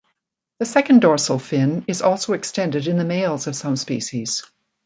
The 0.57 0.65
second 0.65 1.01
dorsal 1.01 1.37
fin 1.37 1.85
is 1.87 2.01
also 2.01 2.33
extended 2.33 2.87
in 2.87 2.97
the 2.97 3.05
males 3.05 3.45
of 3.45 3.55
some 3.55 3.75
species. 3.75 4.43